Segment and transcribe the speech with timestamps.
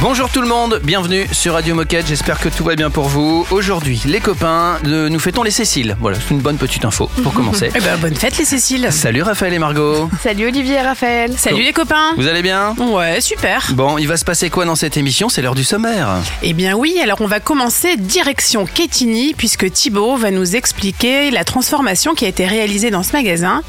[0.00, 3.46] Bonjour tout le monde, bienvenue sur Radio Moquette, j'espère que tout va bien pour vous.
[3.50, 5.96] Aujourd'hui, les copains, nous fêtons les Céciles.
[5.98, 7.70] Voilà, c'est une bonne petite info pour commencer.
[7.74, 8.88] Eh ben, bonne fête les Cécile.
[8.90, 10.10] Salut Raphaël et Margot.
[10.22, 11.32] Salut Olivier et Raphaël.
[11.38, 12.12] Salut les copains.
[12.18, 12.74] Vous allez bien?
[12.78, 13.68] Ouais, super.
[13.72, 15.30] Bon, il va se passer quoi dans cette émission?
[15.30, 16.08] C'est l'heure du sommaire.
[16.42, 21.44] Eh bien oui, alors on va commencer direction Quetigny puisque Thibaut va nous expliquer la
[21.44, 23.62] transformation qui a été réalisée dans ce magasin.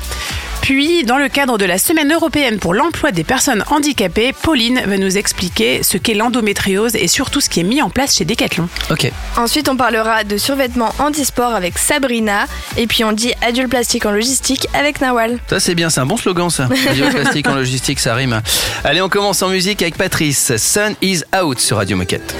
[0.66, 4.98] Puis, dans le cadre de la Semaine européenne pour l'emploi des personnes handicapées, Pauline va
[4.98, 8.68] nous expliquer ce qu'est l'endométriose et surtout ce qui est mis en place chez Decathlon.
[8.90, 9.12] Ok.
[9.38, 12.48] Ensuite, on parlera de survêtements handisport avec Sabrina.
[12.78, 15.38] Et puis, on dit adieu le plastique en logistique avec Nawal.
[15.52, 16.68] Ça c'est bien, c'est un bon slogan ça.
[16.88, 18.42] Radio plastique en logistique, ça rime.
[18.84, 20.58] Allez, on commence en musique avec Patrice.
[20.58, 22.36] Sun is out sur Radio Moquette.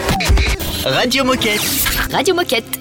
[0.84, 1.62] Radio Moquette.
[2.12, 2.80] Radio Moquette.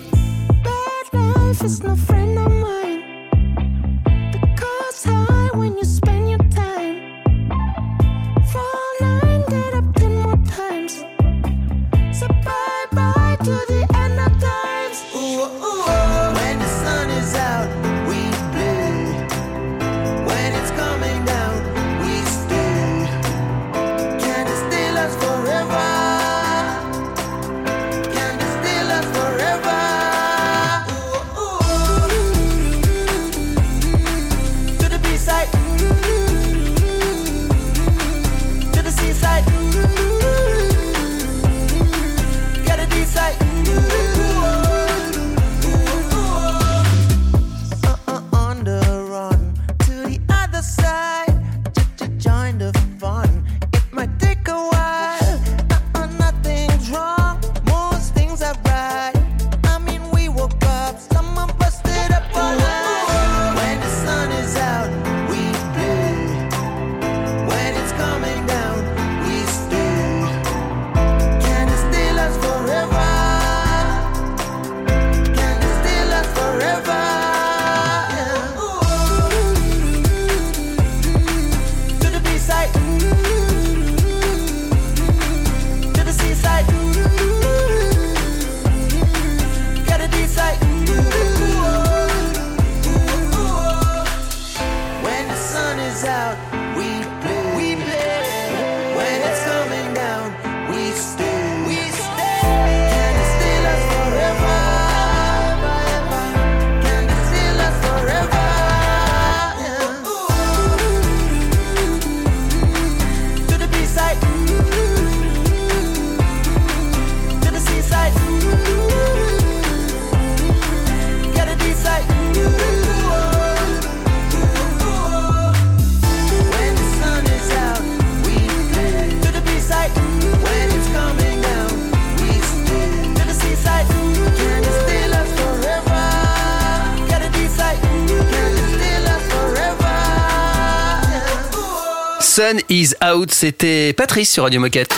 [142.35, 144.93] Sun is out, c'était Patrice sur Radio Moquette.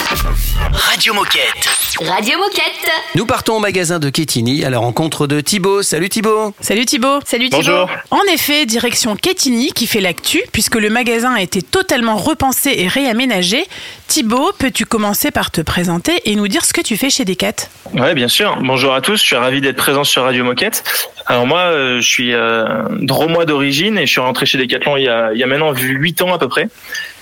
[0.73, 1.69] Radio Moquette.
[2.01, 2.91] Radio Moquette.
[3.15, 5.83] Nous partons au magasin de Quetigny à la rencontre de Thibaut.
[5.83, 6.55] Salut Thibaut.
[6.61, 7.19] Salut Thibaut.
[7.27, 7.59] Salut Thibaut.
[7.59, 7.91] Bonjour.
[8.11, 12.89] En effet, direction Quetigny qui fait l'actu puisque le magasin a été totalement repensé et
[12.89, 13.67] réaménagé.
[14.07, 17.69] Thibaut, peux-tu commencer par te présenter et nous dire ce que tu fais chez Decat?
[17.93, 18.57] Ouais, bien sûr.
[18.63, 19.21] Bonjour à tous.
[19.21, 20.85] Je suis ravi d'être présent sur Radio Moquette.
[21.27, 25.05] Alors moi, euh, je suis euh, dromois d'origine et je suis rentré chez Decathlon il
[25.05, 26.69] y a, il y a maintenant 8 ans à peu près.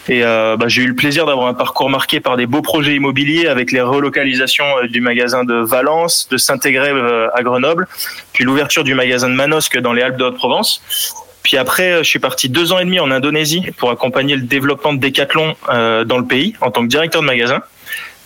[0.09, 2.95] Et euh, bah, j'ai eu le plaisir d'avoir un parcours marqué par des beaux projets
[2.95, 7.89] immobiliers avec les relocalisations euh, du magasin de Valence, de Saint-Égrève euh, à Grenoble,
[8.33, 10.83] puis l'ouverture du magasin de Manosque dans les Alpes de Haute-Provence.
[11.43, 14.43] Puis après, euh, je suis parti deux ans et demi en Indonésie pour accompagner le
[14.43, 17.63] développement de Decathlon dans le pays en tant que directeur de magasin.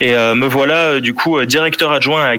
[0.00, 2.37] Et me voilà du coup directeur adjoint à euh,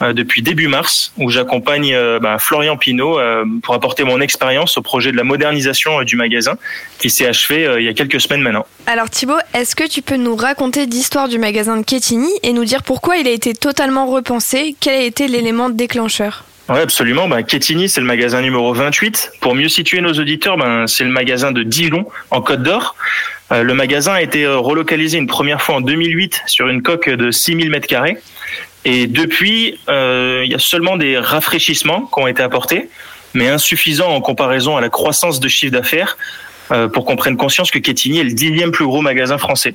[0.00, 4.82] depuis début mars, où j'accompagne euh, bah, Florian Pinault euh, pour apporter mon expérience au
[4.82, 6.56] projet de la modernisation euh, du magasin,
[6.98, 8.66] qui s'est achevé euh, il y a quelques semaines maintenant.
[8.86, 12.64] Alors Thibaut, est-ce que tu peux nous raconter l'histoire du magasin de Quetigny et nous
[12.64, 14.76] dire pourquoi il a été totalement repensé?
[14.80, 16.44] Quel a été l'élément déclencheur?
[16.68, 17.28] Oui, absolument.
[17.28, 19.32] Ben, Quetigny, c'est le magasin numéro 28.
[19.40, 22.96] Pour mieux situer nos auditeurs, ben, c'est le magasin de Dijon, en Côte d'Or.
[23.52, 27.08] Euh, le magasin a été euh, relocalisé une première fois en 2008 sur une coque
[27.08, 28.18] de 6000 mètres carrés.
[28.88, 32.88] Et depuis, euh, il y a seulement des rafraîchissements qui ont été apportés,
[33.34, 36.16] mais insuffisants en comparaison à la croissance de chiffre d'affaires
[36.70, 39.74] euh, pour qu'on prenne conscience que Quetigny est le dixième plus gros magasin français.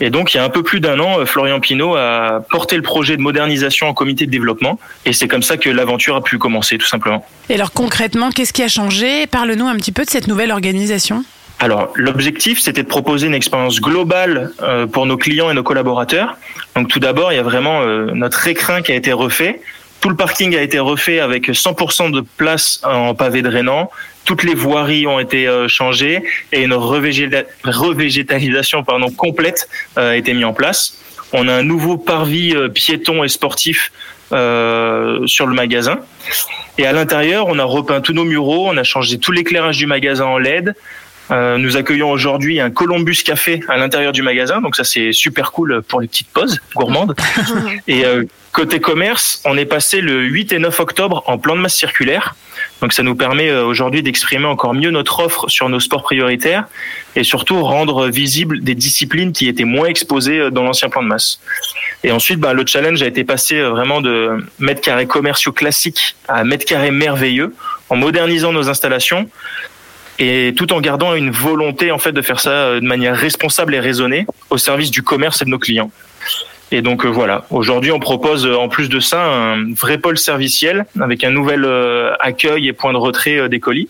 [0.00, 2.74] Et donc, il y a un peu plus d'un an, euh, Florian Pinault a porté
[2.74, 4.80] le projet de modernisation en comité de développement.
[5.06, 7.24] Et c'est comme ça que l'aventure a pu commencer, tout simplement.
[7.48, 9.28] Et alors concrètement, qu'est-ce qui a changé?
[9.28, 11.24] Parle-nous un petit peu de cette nouvelle organisation.
[11.62, 16.36] Alors, l'objectif, c'était de proposer une expérience globale euh, pour nos clients et nos collaborateurs.
[16.74, 19.60] Donc, tout d'abord, il y a vraiment euh, notre écrin qui a été refait.
[20.00, 23.92] Tout le parking a été refait avec 100% de place en pavé drainant.
[24.24, 30.34] Toutes les voiries ont été euh, changées et une revégéta- revégétalisation pardon, complète a été
[30.34, 30.98] mise en place.
[31.32, 33.92] On a un nouveau parvis piéton et sportif
[34.30, 36.00] sur le magasin.
[36.76, 39.86] Et à l'intérieur, on a repeint tous nos muraux, on a changé tout l'éclairage du
[39.86, 40.74] magasin en LED.
[41.30, 45.52] Euh, nous accueillons aujourd'hui un Columbus Café à l'intérieur du magasin, donc ça c'est super
[45.52, 47.14] cool pour les petites pauses gourmandes.
[47.86, 51.60] et euh, côté commerce, on est passé le 8 et 9 octobre en plan de
[51.60, 52.34] masse circulaire,
[52.80, 56.64] donc ça nous permet euh, aujourd'hui d'exprimer encore mieux notre offre sur nos sports prioritaires
[57.14, 61.40] et surtout rendre visibles des disciplines qui étaient moins exposées dans l'ancien plan de masse.
[62.04, 66.42] Et ensuite, bah, le challenge a été passé vraiment de mètres carrés commerciaux classiques à
[66.42, 67.54] mètres carrés merveilleux
[67.90, 69.28] en modernisant nos installations
[70.18, 73.74] et tout en gardant une volonté en fait de faire ça euh, de manière responsable
[73.74, 75.90] et raisonnée au service du commerce et de nos clients.
[76.70, 80.18] Et donc euh, voilà, aujourd'hui on propose euh, en plus de ça un vrai pôle
[80.18, 81.66] serviciel avec un nouvel
[82.20, 83.88] accueil et point de retrait des colis,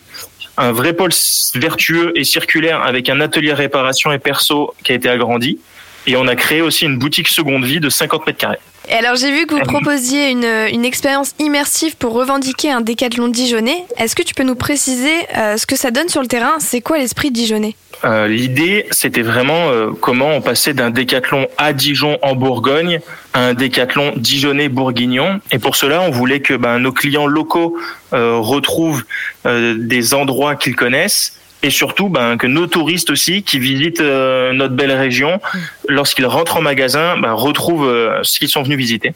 [0.56, 1.10] un vrai pôle
[1.54, 5.58] vertueux et circulaire avec un atelier réparation et perso qui a été agrandi,
[6.06, 8.58] et on a créé aussi une boutique seconde vie de 50 mètres carrés.
[8.88, 13.28] Et alors j'ai vu que vous proposiez une, une expérience immersive pour revendiquer un décathlon
[13.28, 13.84] dijonnais.
[13.96, 16.56] Est-ce que tu peux nous préciser euh, ce que ça donne sur le terrain?
[16.58, 21.72] C'est quoi l'esprit dijonnais Euh, L'idée, c'était vraiment euh, comment on passait d'un décathlon à
[21.72, 22.98] Dijon en Bourgogne
[23.34, 25.40] à un décathlon dijonnais bourguignon.
[25.52, 27.78] Et pour cela, on voulait que ben, nos clients locaux
[28.10, 29.04] retrouvent
[29.46, 31.40] des endroits qu'ils connaissent.
[31.64, 35.40] Et surtout, ben, que nos touristes aussi, qui visitent euh, notre belle région,
[35.88, 39.12] lorsqu'ils rentrent en magasin, ben, retrouvent euh, ce qu'ils sont venus visiter.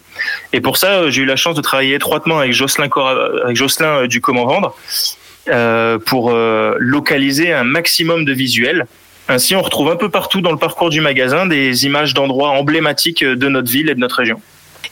[0.52, 3.56] Et pour ça, euh, j'ai eu la chance de travailler étroitement avec Jocelyn, Cora- avec
[3.56, 4.76] Jocelyn du Comment Vendre
[6.06, 6.32] pour
[6.78, 8.86] localiser un maximum de visuels.
[9.28, 13.24] Ainsi, on retrouve un peu partout dans le parcours du magasin des images d'endroits emblématiques
[13.24, 14.40] de notre ville et de notre région.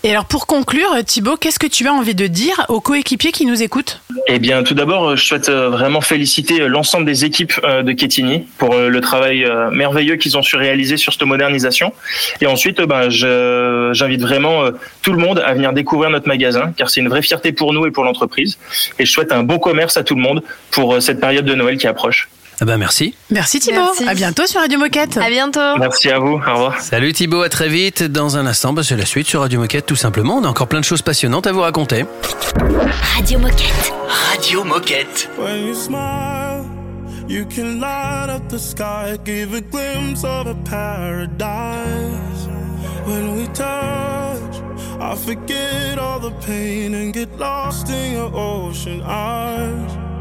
[0.07, 3.47] Et alors pour conclure, Thibaut, qu'est-ce que tu as envie de dire aux coéquipiers qui
[3.47, 4.03] nous écoutent?
[4.27, 7.93] Eh bien, tout d'abord, euh, je souhaite euh, vraiment féliciter euh, l'ensemble des équipes de
[7.93, 11.95] Ketini pour le travail merveilleux qu'ils ont su réaliser sur cette modernisation.
[12.43, 14.65] Et ensuite, ben, j'invite vraiment
[15.01, 17.87] tout le monde à venir découvrir notre magasin, car c'est une vraie fierté pour nous
[17.87, 18.59] et pour l'entreprise.
[18.99, 21.79] Et je souhaite un bon commerce à tout le monde pour cette période de Noël
[21.79, 22.29] qui approche.
[22.61, 23.15] Ah bah merci.
[23.31, 23.81] Merci Thibaut.
[23.81, 24.09] Merci.
[24.09, 25.17] À bientôt sur Radio Moquette.
[25.17, 26.35] À bientôt Merci à vous.
[26.35, 26.81] Au revoir.
[26.81, 28.03] Salut Thibaut, à très vite.
[28.05, 30.37] Dans un instant, bah, c'est la suite sur Radio Moquette tout simplement.
[30.37, 32.05] On a encore plein de choses passionnantes à vous raconter.
[33.17, 33.93] Radio Moquette.
[34.31, 35.29] Radio Moquette.
[35.39, 36.65] When you smile,
[37.29, 42.49] you can light up the sky, give a glimpse of a paradise.
[43.07, 44.63] When we touch,
[45.01, 50.14] I forget all the pain and get lost in your ocean eyes.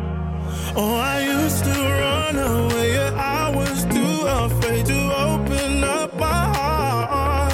[0.76, 5.00] Oh, I used to run away, yeah, I was too afraid to
[5.30, 7.54] open up my heart.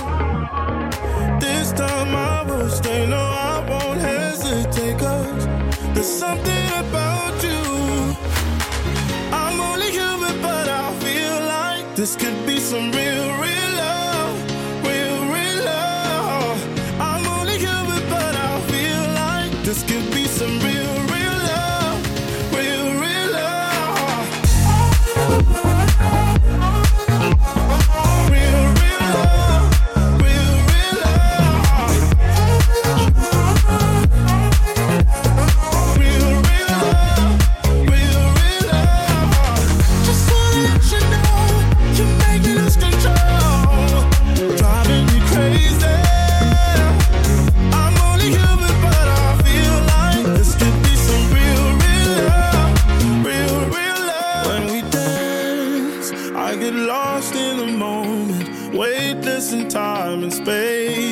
[1.41, 5.45] This time I will stay, no, I won't hesitate, cause
[5.93, 8.15] there's something about you.
[9.33, 12.89] I'm only human, but I feel like this could be some
[60.49, 61.08] space.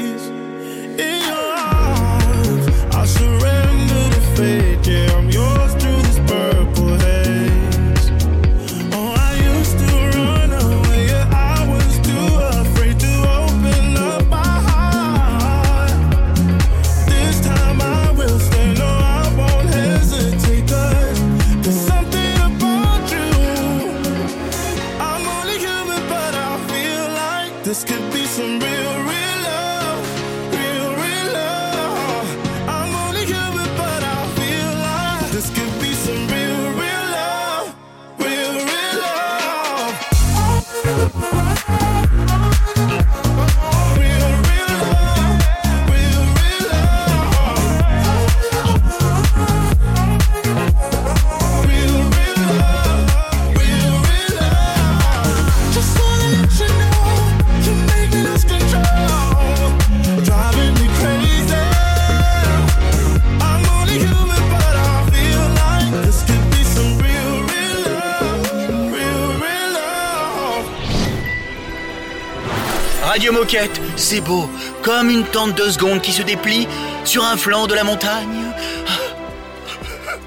[73.96, 74.50] C'est beau,
[74.82, 76.68] comme une tente de seconde qui se déplie
[77.06, 78.52] sur un flanc de la montagne.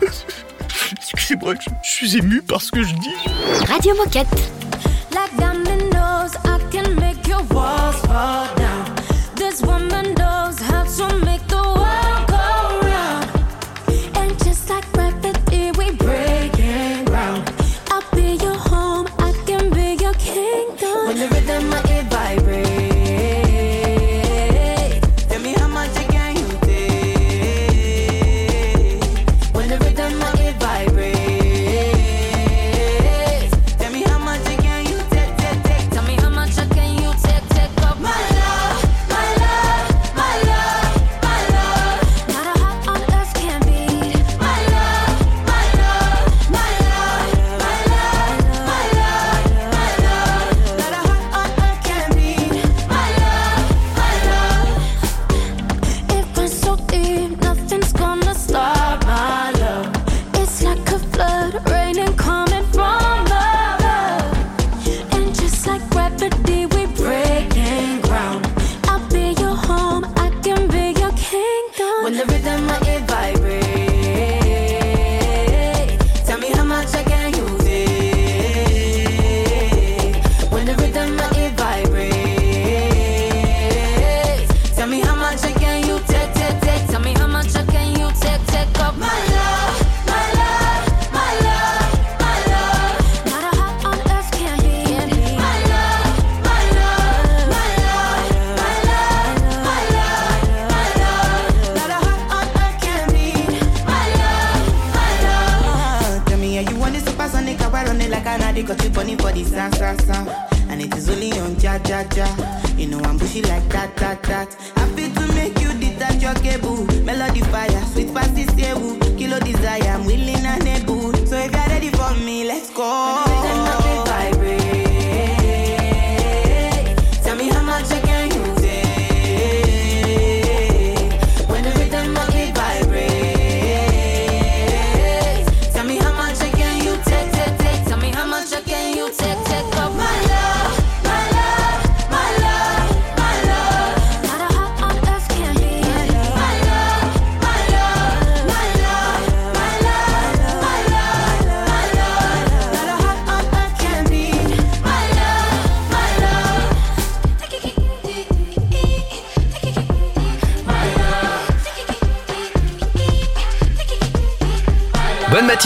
[1.12, 3.15] Excusez-moi, je, je suis ému par ce que je dis.
[3.69, 4.27] Radio Moquette.
[5.12, 8.50] Like dominoes, I can make your walls fall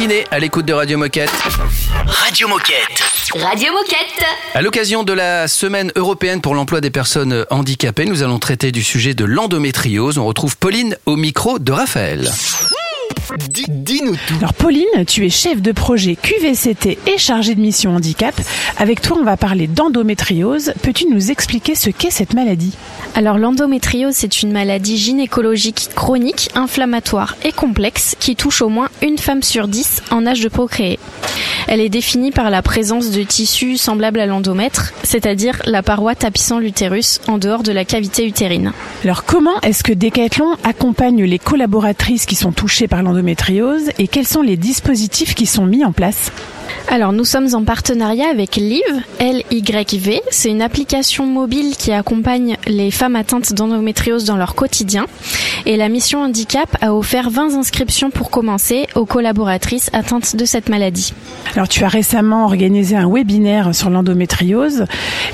[0.07, 1.31] matinée à l'écoute de Radio Moquette.
[2.07, 3.03] Radio Moquette.
[3.35, 4.25] Radio Moquette.
[4.55, 8.83] À l'occasion de la semaine européenne pour l'emploi des personnes handicapées, nous allons traiter du
[8.83, 10.19] sujet de l'endométriose.
[10.19, 12.31] On retrouve Pauline au micro de Raphaël.
[13.39, 14.35] Dis- Dis-nous tout.
[14.39, 18.35] Alors Pauline, tu es chef de projet QVCT et chargée de mission handicap.
[18.79, 20.73] Avec toi, on va parler d'endométriose.
[20.83, 22.73] Peux-tu nous expliquer ce qu'est cette maladie?
[23.15, 29.19] Alors l'endométriose, c'est une maladie gynécologique chronique, inflammatoire et complexe qui touche au moins une
[29.19, 30.99] femme sur dix en âge de procréer.
[31.67, 36.59] Elle est définie par la présence de tissus semblables à l'endomètre, c'est-à-dire la paroi tapissant
[36.59, 38.73] l'utérus en dehors de la cavité utérine.
[39.03, 43.24] Alors comment est-ce que Decathlon accompagne les collaboratrices qui sont touchées par l'endométriose?
[43.99, 46.31] Et quels sont les dispositifs qui sont mis en place
[46.89, 48.83] Alors nous sommes en partenariat avec Liv,
[49.19, 50.21] L-Y-V.
[50.31, 55.07] C'est une application mobile qui accompagne les femmes atteintes d'endométriose dans leur quotidien.
[55.67, 60.69] Et la mission handicap a offert 20 inscriptions pour commencer aux collaboratrices atteintes de cette
[60.69, 61.15] maladie.
[61.55, 64.85] Alors tu as récemment organisé un webinaire sur l'endométriose.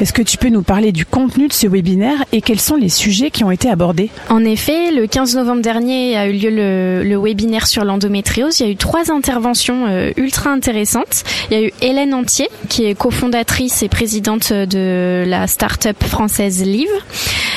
[0.01, 2.89] Est-ce que tu peux nous parler du contenu de ce webinaire et quels sont les
[2.89, 4.11] sujets qui ont été abordés?
[4.29, 8.61] En effet, le 15 novembre dernier a eu lieu le, le webinaire sur l'endométriose.
[8.61, 11.25] Il y a eu trois interventions euh, ultra intéressantes.
[11.51, 16.63] Il y a eu Hélène Antier, qui est cofondatrice et présidente de la start-up française
[16.65, 16.89] Live.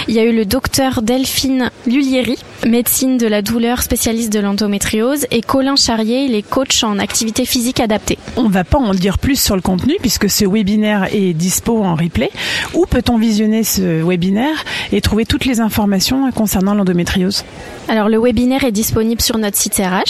[0.07, 2.37] Il y a eu le docteur Delphine Lullieri,
[2.67, 7.45] médecine de la douleur spécialiste de l'endométriose, et Colin Charrier, il est coach en activité
[7.45, 8.17] physique adaptée.
[8.35, 11.95] On va pas en dire plus sur le contenu puisque ce webinaire est dispo en
[11.95, 12.31] replay.
[12.73, 17.45] Où peut-on visionner ce webinaire et trouver toutes les informations concernant l'endométriose?
[17.87, 20.02] Alors le webinaire est disponible sur notre site RH.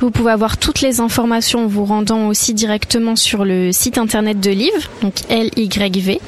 [0.00, 4.40] Vous pouvez avoir toutes les informations en vous rendant aussi directement sur le site internet
[4.40, 6.20] de Liv, donc L-Y-V,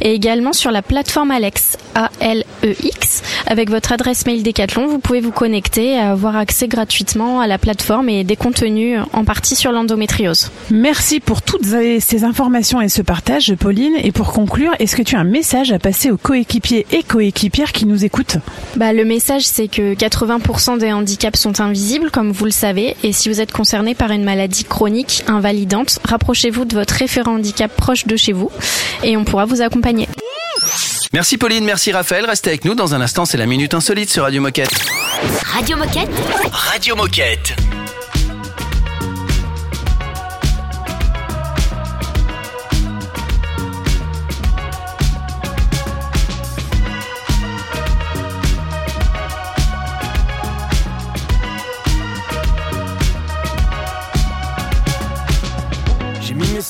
[0.00, 3.22] et également sur la plateforme Alex, A-L-E-X.
[3.46, 7.58] Avec votre adresse mail Decathlon, vous pouvez vous connecter, à avoir accès gratuitement à la
[7.58, 10.50] plateforme et des contenus en partie sur l'endométriose.
[10.70, 13.94] Merci pour toutes ces informations et ce partage, Pauline.
[14.02, 17.72] Et pour conclure, est-ce que tu as un message à passer aux coéquipiers et coéquipières
[17.72, 18.38] qui nous écoutent?
[18.76, 23.12] Bah, le message, c'est que 80% des handicaps sont invisibles, comme vous le savez, et
[23.12, 28.06] si vous êtes concerné par une maladie chronique invalidante, rapprochez-vous de votre référent handicap proche
[28.06, 28.50] de chez vous
[29.02, 30.08] et on pourra vous accompagner.
[31.12, 32.24] Merci Pauline, merci Raphaël.
[32.24, 32.74] Restez avec nous.
[32.74, 34.70] Dans un instant, c'est la Minute Insolite sur Radio Moquette.
[35.44, 36.10] Radio Moquette.
[36.52, 37.54] Radio Moquette.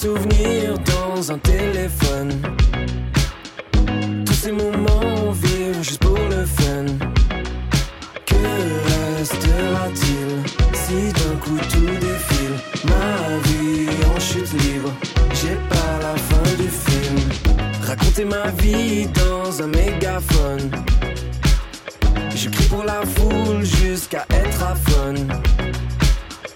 [0.03, 2.31] Souvenirs dans un téléphone.
[4.27, 6.87] Tous ces moments vivre juste pour le fun.
[8.27, 8.43] Que
[9.17, 10.31] restera-t-il
[10.83, 12.57] si d'un coup tout défile?
[12.93, 14.93] Ma vie en chute libre,
[15.41, 17.19] j'ai pas la fin du film.
[17.87, 20.69] Raconter ma vie dans un mégaphone.
[22.35, 25.29] Je crie pour la foule jusqu'à être aphone.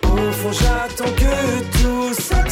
[0.02, 1.34] Au fond, j'attends que
[1.78, 2.45] tout s'accélère.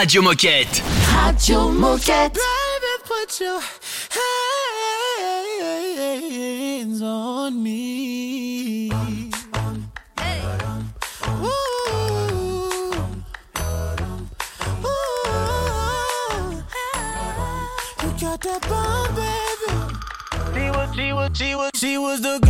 [0.00, 0.82] Radio Moquette.
[1.14, 2.32] Radio Moquette.
[2.32, 3.60] Baby, put your
[6.80, 8.90] hands on me.
[8.90, 9.30] Ooh.
[14.86, 14.90] Ooh.
[18.00, 19.70] You got that bomb, baby.
[20.54, 22.49] She was, she was, she was, she was the girl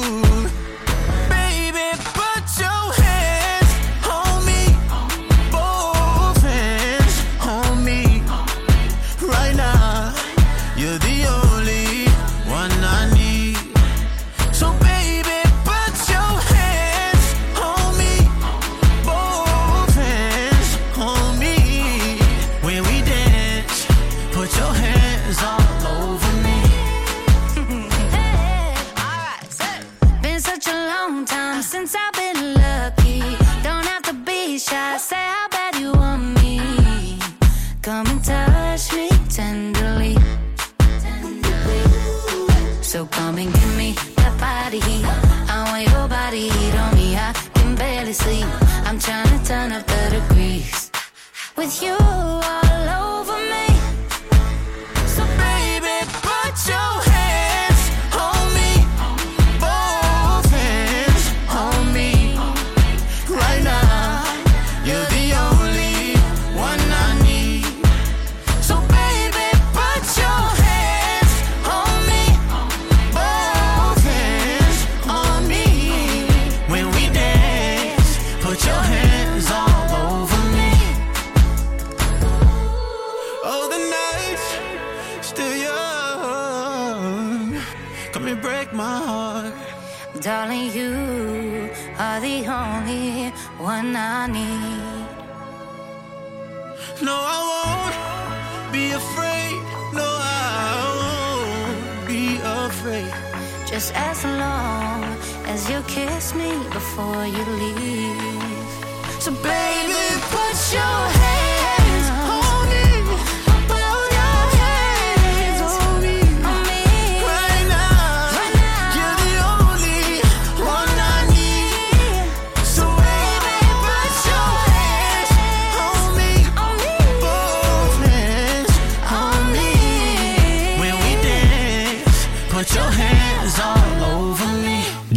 [103.81, 105.03] Just as long
[105.47, 108.71] as you kiss me before you leave.
[109.19, 111.30] So, baby, put your hands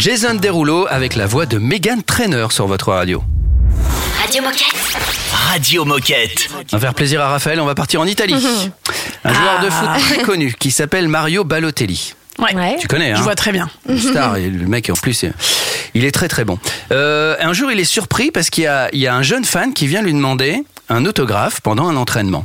[0.05, 3.25] Jason Derulo avec la voix de Megan Trainer sur votre radio.
[4.21, 4.75] Radio Moquette.
[5.33, 6.49] Radio Moquette.
[6.75, 8.35] On va faire plaisir à Raphaël, on va partir en Italie.
[9.25, 12.13] Un joueur de foot très connu qui s'appelle Mario Balotelli.
[12.39, 12.77] Ouais.
[12.79, 13.71] Tu connais, hein Je vois très bien.
[13.89, 15.25] Une Star, et le mec en plus,
[15.95, 16.59] il est très très bon.
[16.93, 19.47] Euh, un jour, il est surpris parce qu'il y a, il y a un jeune
[19.47, 22.45] fan qui vient lui demander un autographe pendant un entraînement.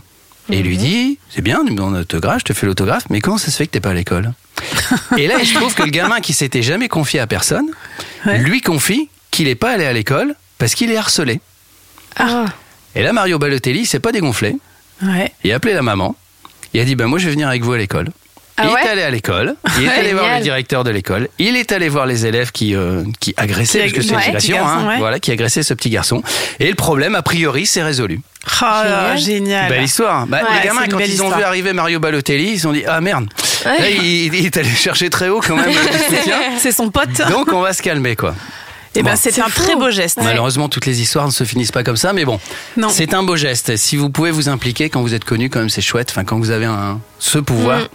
[0.49, 3.03] Et il lui dit, c'est bien, tu me demandes un autographe, je te fais l'autographe,
[3.09, 4.31] mais comment ça se fait que t'es pas à l'école?
[5.17, 7.67] Et là, il se trouve que le gamin qui s'était jamais confié à personne,
[8.25, 11.39] lui confie qu'il est pas allé à l'école parce qu'il est harcelé.
[12.95, 14.55] Et là, Mario Balotelli, il s'est pas dégonflé.
[15.01, 15.31] Ouais.
[15.43, 16.15] Il a appelé la maman.
[16.73, 18.09] Il a dit, ben moi, je vais venir avec vous à l'école.
[18.61, 21.29] Ah il ouais est allé à l'école, il est allé voir le directeur de l'école,
[21.39, 24.57] il est allé voir les élèves qui, euh, qui agressaient, Qui parce que c'est ouais,
[24.59, 24.97] hein, ouais.
[24.97, 26.21] voilà, qui agressaient ce petit garçon.
[26.59, 28.19] Et le problème, a priori, c'est résolu.
[28.61, 28.65] Oh
[29.15, 29.69] génial.
[29.69, 30.27] Belle histoire.
[30.27, 31.37] Bah, Ouais, les gamins, quand belle ils ont histoire.
[31.37, 33.29] vu arriver Mario Balotelli, ils se sont dit Ah merde,
[33.65, 33.79] Ouais.
[33.79, 35.71] là, il, il est allé chercher très haut quand même.
[36.59, 37.21] C'est son pote.
[37.29, 38.35] Donc on va se calmer quoi.
[38.95, 39.17] Eh ben, Bon.
[39.21, 40.17] c'était un très beau geste.
[40.23, 42.39] Malheureusement, toutes les histoires ne se finissent pas comme ça, mais bon,
[42.75, 42.89] Non.
[42.89, 43.77] c'est un beau geste.
[43.77, 46.09] Si vous pouvez vous impliquer quand vous êtes connu, quand même, c'est chouette.
[46.09, 47.87] Enfin, quand vous avez un, ce pouvoir, Mm.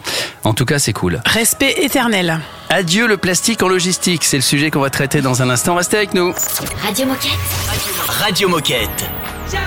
[0.44, 1.20] en tout cas, c'est cool.
[1.26, 2.38] Respect éternel.
[2.70, 5.74] Adieu le plastique en logistique, c'est le sujet qu'on va traiter dans un instant.
[5.74, 6.32] Restez avec nous.
[6.84, 7.30] Radio Moquette.
[8.08, 9.04] Radio Moquette.
[9.50, 9.58] This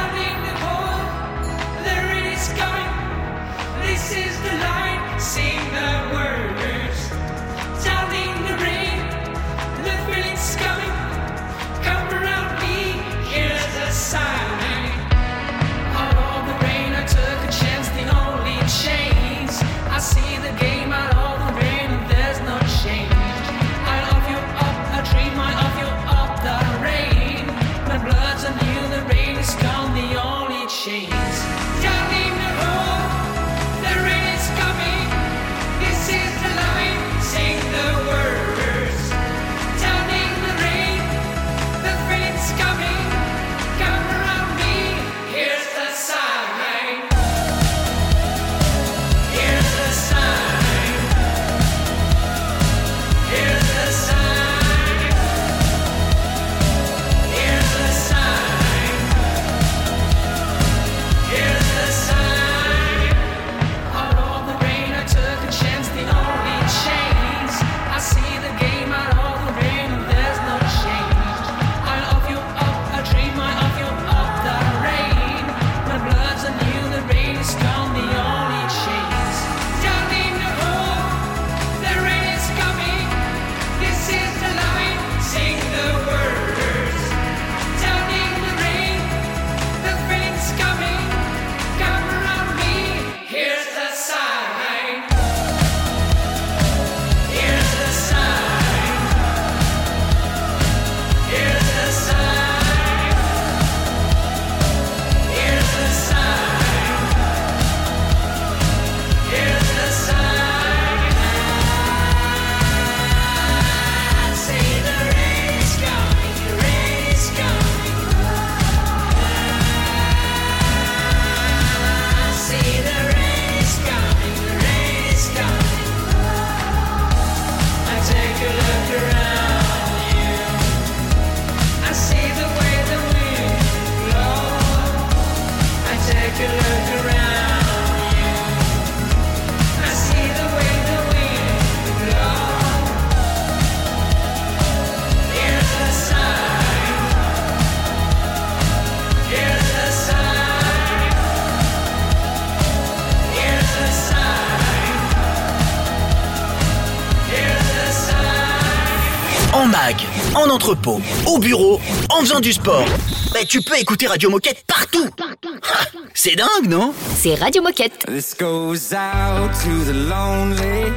[160.67, 162.83] entrepôt, au bureau, en faisant du sport.
[163.31, 165.07] Bah, tu peux écouter Radio Moquette partout.
[165.17, 166.93] Ah, C'est dingue, non?
[167.15, 168.05] C'est Radio Moquette.
[168.05, 170.91] This goes out to the lonely.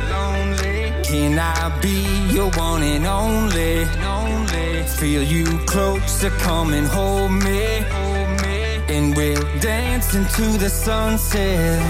[1.05, 3.87] Can I be your one and only?
[4.99, 7.85] Feel you closer, come and hold me.
[8.89, 11.81] And we'll dance into the sunset.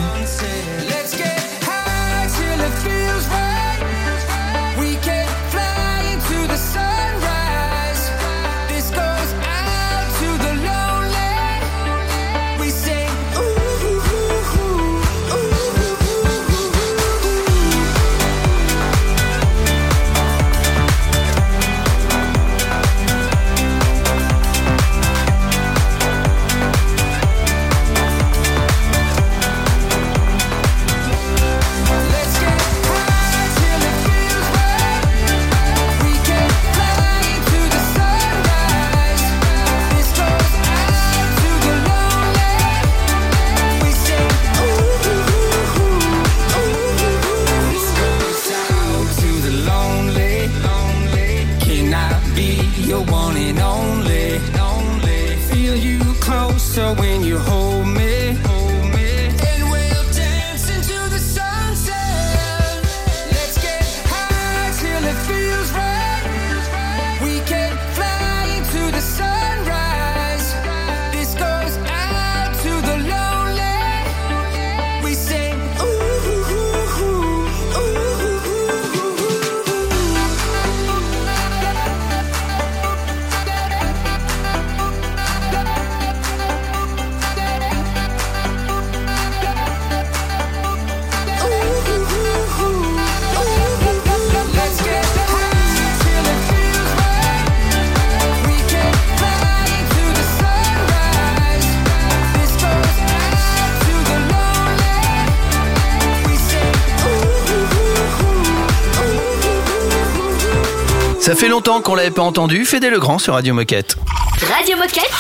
[111.51, 112.65] Longtemps qu'on l'avait pas entendu.
[112.65, 113.97] Fédé Legrand sur Radio Moquette.
[114.41, 115.11] Radio Moquette.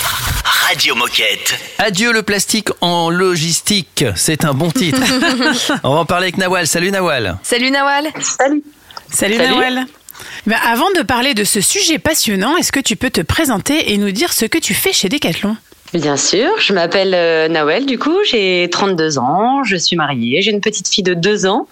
[0.44, 1.58] Radio Moquette.
[1.78, 4.04] Adieu le plastique en logistique.
[4.14, 5.00] C'est un bon titre.
[5.82, 6.68] On va en parler avec Nawal.
[6.68, 7.36] Salut Nawal.
[7.42, 8.12] Salut Nawal.
[8.20, 8.62] Salut.
[9.10, 9.54] Salut, Salut.
[9.54, 9.86] Nawal.
[10.46, 13.96] Ben, avant de parler de ce sujet passionnant, est-ce que tu peux te présenter et
[13.96, 15.56] nous dire ce que tu fais chez Decathlon?
[15.92, 20.52] Bien sûr, je m'appelle euh, Nawel, du coup, j'ai 32 ans, je suis mariée, j'ai
[20.52, 21.66] une petite fille de 2 ans.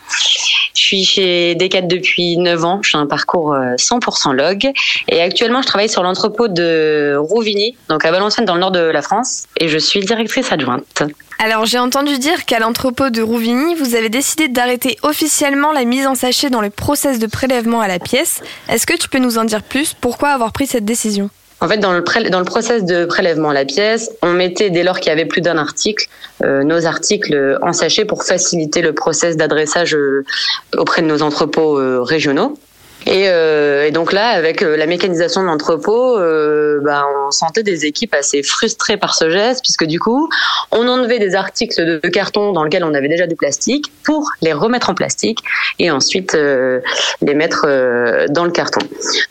[0.75, 4.73] Je suis chez Decat depuis 9 ans, j'ai un parcours euh, 100% log.
[5.09, 8.81] Et actuellement, je travaille sur l'entrepôt de Rouvigny, donc à Valenciennes, dans le nord de
[8.81, 11.05] la France, et je suis directrice adjointe.
[11.39, 16.09] Alors j'ai entendu dire qu'à l'entrepôt de Rouvigny, vous avez décidé d'arrêter officiellement la mise
[16.09, 18.43] en sachet dans le process de prélèvement à la pièce.
[18.69, 19.95] Est-ce que tu peux nous en dire plus?
[19.95, 21.31] Pourquoi avoir pris cette décision?
[21.61, 24.71] En fait, dans le, pré- dans le process de prélèvement à la pièce, on mettait,
[24.71, 26.07] dès lors qu'il y avait plus d'un article,
[26.45, 30.25] euh, nos articles en sachet pour faciliter le process d'adressage euh,
[30.77, 32.57] auprès de nos entrepôts euh, régionaux.
[33.07, 37.63] Et, euh, et donc là, avec euh, la mécanisation de l'entrepôt, euh, bah, on sentait
[37.63, 40.29] des équipes assez frustrées par ce geste, puisque du coup,
[40.73, 44.53] on enlevait des articles de, carton dans lesquels on avait déjà du plastique pour les
[44.53, 45.41] remettre en plastique
[45.79, 47.67] et ensuite les mettre
[48.31, 48.81] dans le carton.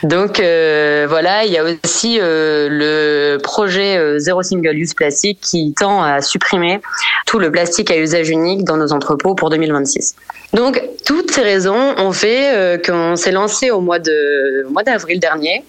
[0.04, 6.22] Donc voilà, il y a aussi le projet Zéro Single Use Plastique qui tend à
[6.22, 6.80] supprimer
[7.26, 10.14] tout le plastique à usage unique dans nos entrepôts pour 2026.
[10.54, 15.64] Donc toutes ces raisons ont fait qu'on s'est lancé au mois de mois d'avril dernier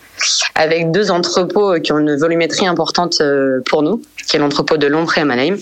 [0.55, 4.87] avec deux entrepôts qui ont une volumétrie importante euh, pour nous, qui est l'entrepôt de
[4.87, 5.57] Lompré à Mannheim.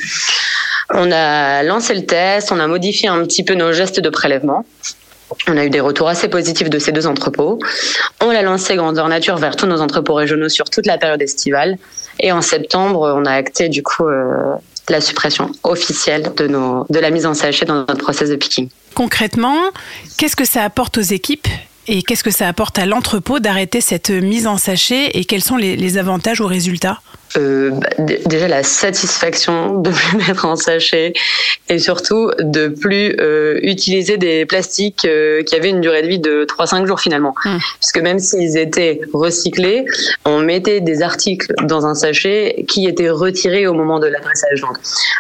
[0.94, 4.66] On a lancé le test, on a modifié un petit peu nos gestes de prélèvement.
[5.48, 7.60] On a eu des retours assez positifs de ces deux entrepôts.
[8.22, 11.78] On l'a lancé grandeur nature vers tous nos entrepôts régionaux sur toute la période estivale.
[12.20, 14.56] Et en septembre, on a acté du coup euh,
[14.90, 18.70] la suppression officielle de, nos, de la mise en sachet dans notre process de picking.
[18.96, 19.58] Concrètement,
[20.18, 21.48] qu'est-ce que ça apporte aux équipes
[21.88, 25.58] et qu'est-ce que ça apporte à l'entrepôt d'arrêter cette mise en sachet et quels sont
[25.58, 27.02] les, avantages ou résultats?
[27.38, 27.90] Euh, bah,
[28.26, 31.14] déjà la satisfaction de plus mettre en sachet
[31.70, 36.20] et surtout de plus euh, utiliser des plastiques euh, qui avaient une durée de vie
[36.20, 37.36] de 3-5 jours finalement.
[37.80, 39.86] Puisque même s'ils étaient recyclés,
[40.26, 44.62] on mettait des articles dans un sachet qui étaient retirés au moment de l'adressage.
[44.62, 44.78] Donc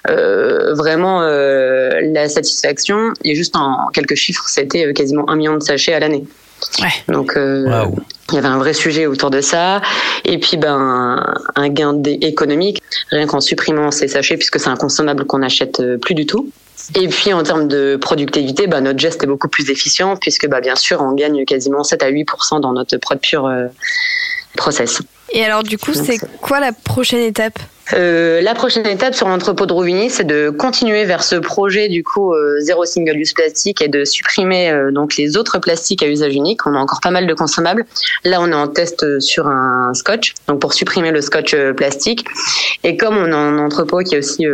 [0.09, 5.63] euh, vraiment euh, la satisfaction, et juste en quelques chiffres, c'était quasiment un million de
[5.63, 6.23] sachets à l'année.
[7.07, 7.85] Donc euh,
[8.29, 9.81] il y avait un vrai sujet autour de ça.
[10.25, 11.23] Et puis ben
[11.55, 15.97] un gain économique, rien qu'en supprimant ces sachets, puisque c'est un consommable qu'on n'achète euh,
[15.97, 16.49] plus du tout.
[16.95, 20.61] Et puis en termes de productivité, ben, notre geste est beaucoup plus efficient, puisque ben,
[20.61, 23.67] bien sûr on gagne quasiment 7 à 8% dans notre prod pure euh,
[24.55, 25.01] process.
[25.31, 27.59] Et alors du coup, c'est quoi la prochaine étape?
[27.93, 32.03] Euh, la prochaine étape sur l'entrepôt de Rouvigny, c'est de continuer vers ce projet du
[32.03, 36.07] coup euh, zéro single use plastique et de supprimer euh, donc les autres plastiques à
[36.07, 36.65] usage unique.
[36.65, 37.85] On a encore pas mal de consommables.
[38.25, 41.73] Là, on est en test euh, sur un scotch, donc pour supprimer le scotch euh,
[41.73, 42.25] plastique.
[42.83, 44.45] Et comme on a un entrepôt qui est aussi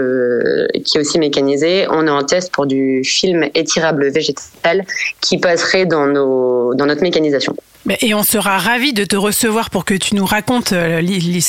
[0.85, 4.85] qui est aussi mécanisé, on est en test pour du film étirable végétal
[5.21, 7.55] qui passerait dans nos dans notre mécanisation.
[7.99, 11.01] Et on sera ravis de te recevoir pour que tu nous racontes euh,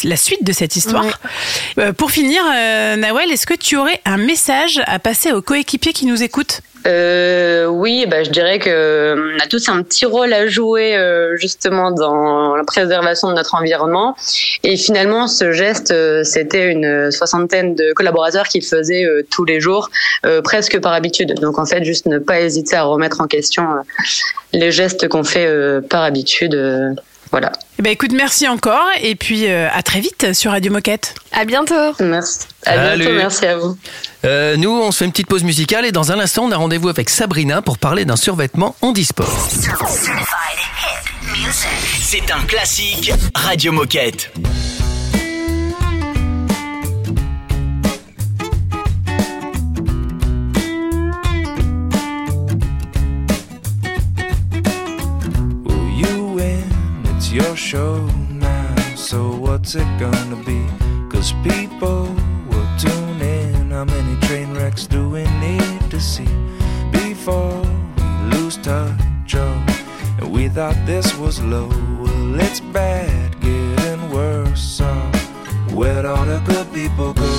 [0.05, 1.21] la suite de cette histoire.
[1.79, 5.93] Euh, pour finir, euh, Nawel, est-ce que tu aurais un message à passer aux coéquipiers
[5.93, 6.61] qui nous écoutent?
[6.87, 10.97] Euh, oui, bah, je dirais que euh, on a tous un petit rôle à jouer
[10.97, 14.15] euh, justement dans la préservation de notre environnement.
[14.63, 19.45] Et finalement, ce geste, euh, c'était une soixantaine de collaborateurs qui le faisaient euh, tous
[19.45, 19.91] les jours,
[20.43, 21.35] presque par habitude.
[21.41, 23.67] Donc en fait, juste ne pas hésiter à remettre en question
[24.53, 25.49] les gestes qu'on fait
[25.89, 26.55] par habitude.
[27.35, 27.51] Voilà.
[27.81, 31.17] Eh ben, écoute, merci encore et puis euh, à très vite sur Radio Moquette.
[31.33, 31.75] À bientôt.
[31.99, 32.39] Merci.
[32.65, 33.17] À bientôt, Salut.
[33.17, 33.77] merci à vous.
[34.25, 36.57] Euh, nous, on se fait une petite pause musicale et dans un instant, on a
[36.57, 39.49] rendez-vous avec Sabrina pour parler d'un survêtement handisport.
[42.01, 44.31] C'est un classique Radio Moquette.
[57.75, 58.95] Show now.
[58.95, 60.61] So what's it gonna be?
[61.13, 62.03] Cause people
[62.49, 63.73] will tune in.
[63.73, 66.33] How many train wrecks do we need to see
[66.93, 67.63] before
[67.97, 69.35] we lose touch?
[69.35, 69.57] Oh,
[70.19, 71.69] and we thought this was low.
[72.01, 74.63] Well, it's bad, getting worse.
[74.79, 74.89] So
[75.77, 77.33] where'd all the good people go?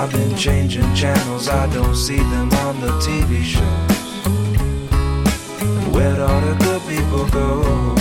[0.00, 3.95] I've been changing channels, I don't see them on the TV shows.
[5.96, 7.94] Where'd all the good people go?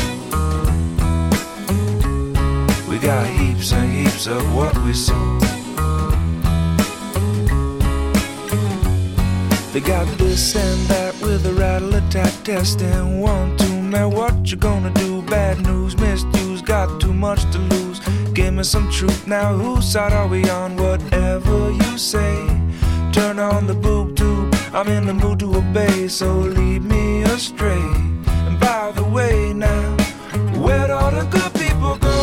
[2.90, 5.40] We got heaps and heaps of what we sow.
[9.72, 14.52] They got this and that with a rattle attack test and one, two, man, what
[14.52, 15.22] you gonna do?
[15.22, 18.02] Bad news, misused, got too much to lose.
[18.34, 20.76] Give me some truth now, whose side are we on?
[20.76, 22.46] Whatever you say,
[23.14, 24.55] turn on the boob tube.
[24.76, 27.80] I'm in the mood to obey, so lead me astray.
[28.46, 29.96] And by the way, now,
[30.60, 32.18] where'd all the good people go?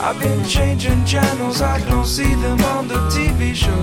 [0.00, 3.74] I've been changing channels, I don't see them on the TV shows.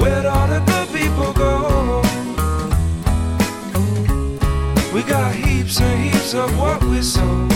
[0.00, 2.02] Where'd all the good people go?
[4.94, 7.47] We got heaps and heaps of what we sow.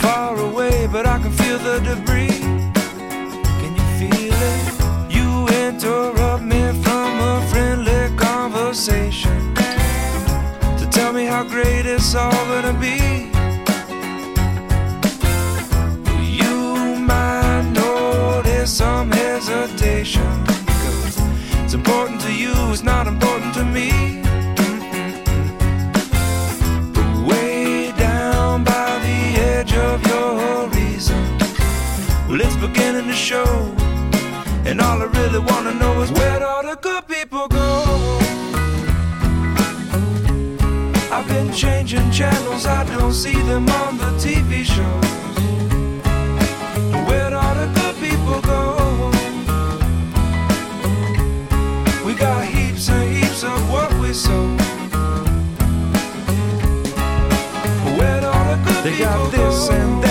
[0.00, 2.40] Far away, but I can feel the debris.
[3.60, 4.62] Can you feel it?
[5.16, 5.28] You
[5.66, 9.54] interrupt me from a friendly conversation
[10.78, 13.30] to tell me how great it's all gonna be.
[16.40, 21.16] You might notice some hesitation because
[21.64, 24.19] it's important to you, it's not important to me.
[32.40, 33.44] Well, it's beginning to show.
[34.64, 38.18] And all I really wanna know is where'd all the good people go?
[41.12, 45.10] I've been changing channels, I don't see them on the TV shows.
[47.08, 49.10] Where'd all the good people go?
[52.04, 54.46] We got heaps and heaps of what we sow.
[57.98, 60.09] Where'd all the good they got this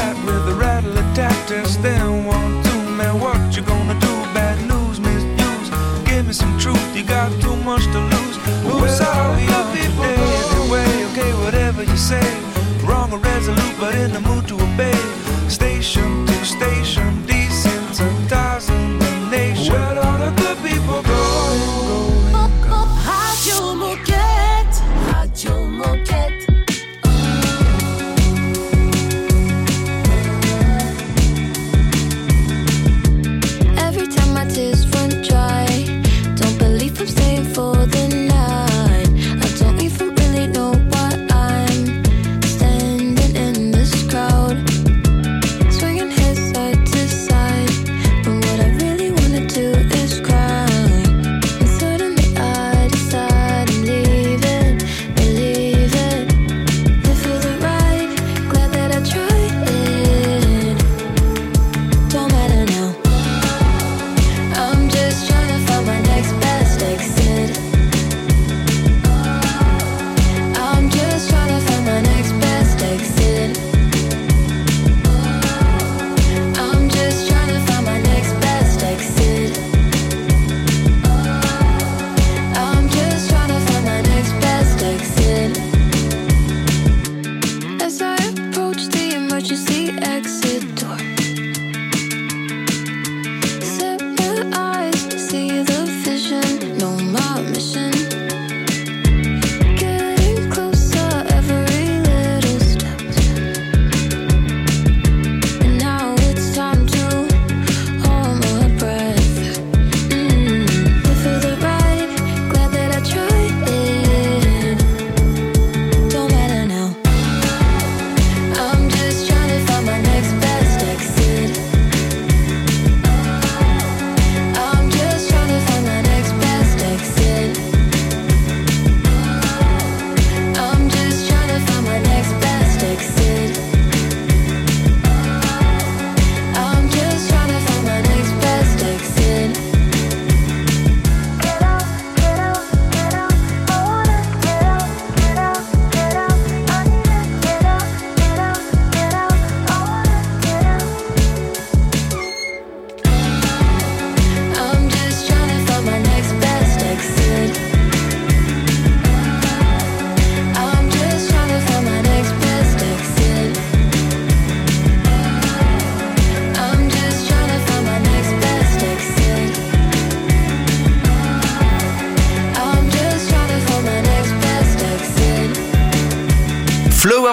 [7.09, 8.37] got too much to lose.
[8.63, 10.89] Who's all other people anyway?
[11.09, 12.21] Okay, whatever you say.
[12.85, 14.93] Wrong or resolute, but in the mood to obey.
[15.49, 16.18] Station,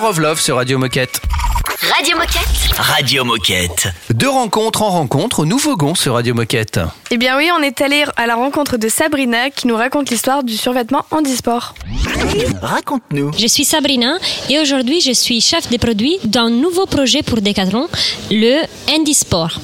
[0.07, 1.20] of Love sur Radio Moquette.
[1.82, 2.78] Radio Moquette.
[2.78, 3.88] Radio Moquette.
[4.14, 6.78] De rencontre en rencontre, nous voguons sur Radio Moquette.
[7.11, 10.44] Eh bien oui, on est allé à la rencontre de Sabrina qui nous raconte l'histoire
[10.44, 11.74] du survêtement handisport.
[12.62, 13.32] Raconte-nous.
[13.38, 14.18] Je suis Sabrina
[14.50, 17.88] et aujourd'hui je suis chef de produit d'un nouveau projet pour Decathlon,
[18.30, 19.60] le Handisport.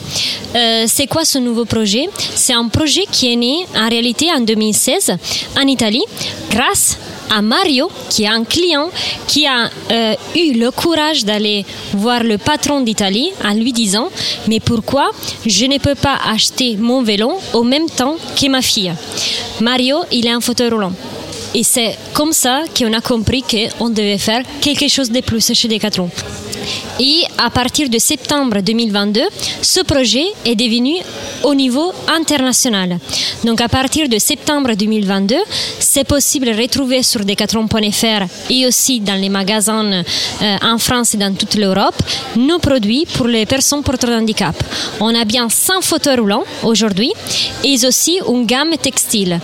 [0.55, 2.09] Euh, c'est quoi ce nouveau projet?
[2.35, 5.17] C'est un projet qui est né en réalité en 2016
[5.59, 6.05] en Italie
[6.51, 6.99] grâce
[7.35, 8.91] à Mario, qui est un client
[9.27, 14.11] qui a euh, eu le courage d'aller voir le patron d'Italie en lui disant
[14.49, 15.11] Mais pourquoi
[15.47, 18.93] je ne peux pas acheter mon vélo au même temps que ma fille?
[19.61, 20.93] Mario, il est un fauteuil roulant.
[21.55, 25.69] Et c'est comme ça qu'on a compris qu'on devait faire quelque chose de plus chez
[25.69, 26.11] Decathlon.
[27.01, 29.21] Et à partir de septembre 2022,
[29.61, 30.97] ce projet est devenu
[31.43, 32.99] au niveau international.
[33.45, 35.35] Donc à partir de septembre 2022,
[35.81, 41.17] c'est possible de retrouver sur decathlon.fr et aussi dans les magasins euh, en France et
[41.17, 42.01] dans toute l'Europe
[42.37, 44.55] nos produits pour les personnes de handicap.
[45.01, 47.13] On a bien 100 fauteuils roulants aujourd'hui
[47.65, 49.41] et aussi une gamme textile.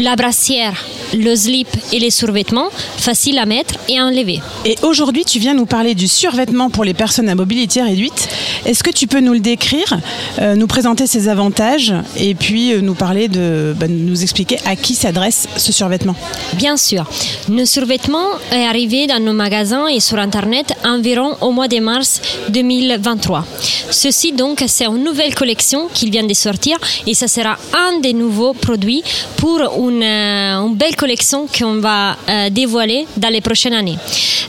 [0.00, 0.74] La brassière,
[1.12, 4.40] le slip et les survêtements, faciles à mettre et à enlever.
[4.64, 8.28] Et aujourd'hui, tu viens nous parler du survêtement pour les personnes à mobilité réduite.
[8.64, 9.98] Est-ce que tu peux nous le décrire,
[10.38, 14.74] euh, nous présenter ses avantages et puis euh, nous parler de, bah, nous expliquer à
[14.74, 16.16] qui s'adresse ce survêtement?
[16.54, 17.04] Bien sûr.
[17.48, 22.22] Nos survêtements est arrivé dans nos magasins et sur Internet environ au mois de mars
[22.48, 23.44] 2023.
[23.90, 28.14] Ceci donc, c'est une nouvelle collection qui vient de sortir et ça sera un des
[28.14, 29.02] nouveaux produits
[29.36, 33.98] pour une, euh, une belle collection qu'on va euh, dévoiler dans les prochaines années.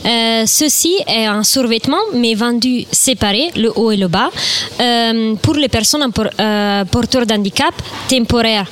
[0.04, 4.30] Euh, ceci est un survêtement mais vendu séparé, le haut et le bas,
[4.80, 7.74] euh, pour les personnes porteurs d'handicap
[8.08, 8.66] temporaire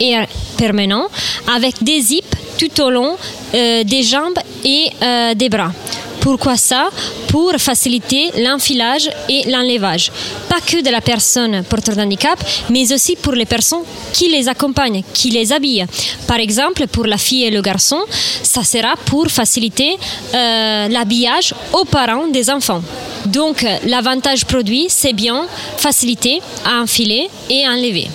[0.00, 0.14] et
[0.56, 1.06] permanent,
[1.54, 3.16] avec des zips tout au long
[3.52, 4.90] des jambes et
[5.34, 5.72] des bras.
[6.20, 6.90] Pourquoi ça
[7.28, 10.12] Pour faciliter l'enfilage et l'enlevage.
[10.48, 15.02] Pas que de la personne porteur d'handicap, mais aussi pour les personnes qui les accompagnent,
[15.14, 15.86] qui les habillent.
[16.26, 18.00] Par exemple, pour la fille et le garçon,
[18.42, 19.96] ça sera pour faciliter
[20.34, 22.82] euh, l'habillage aux parents des enfants.
[23.26, 25.46] Donc, l'avantage produit, c'est bien
[25.76, 28.08] faciliter à enfiler et à enlever.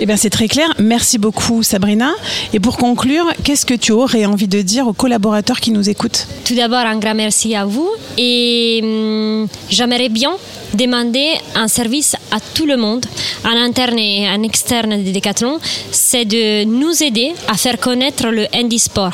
[0.00, 0.72] Eh bien, c'est très clair.
[0.78, 2.12] Merci beaucoup, Sabrina.
[2.52, 6.26] Et pour conclure, qu'est-ce que tu aurais envie de dire aux collaborateurs qui nous écoutent?
[6.44, 10.30] Tout d'abord, un grand merci à vous et hum, j'aimerais bien
[10.74, 13.04] demander un service à tout le monde,
[13.44, 15.58] en interne et en externe de Decathlon,
[15.90, 19.12] c'est de nous aider à faire connaître le handisport.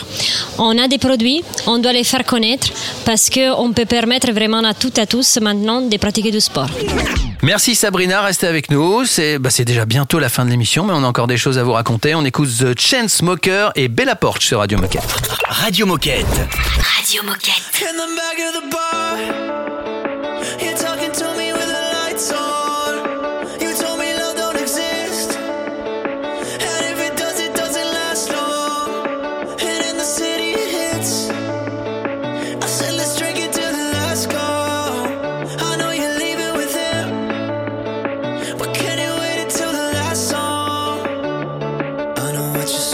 [0.58, 2.68] On a des produits, on doit les faire connaître
[3.04, 6.68] parce qu'on peut permettre vraiment à toutes et à tous maintenant de pratiquer du sport.
[7.42, 9.04] Merci Sabrina, restez avec nous.
[9.04, 11.62] C'est bah, déjà bientôt la fin de l'émission, mais on a encore des choses à
[11.62, 12.14] vous raconter.
[12.14, 15.02] On écoute The Chainsmokers et Bella Porch sur Radio Moquette.
[15.48, 16.24] Radio Moquette.
[16.96, 17.84] Radio Moquette.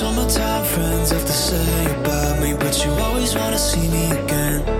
[0.00, 4.79] Summertime friends have to say about me, but you always wanna see me again.